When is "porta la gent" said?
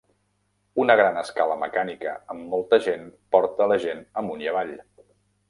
3.37-4.03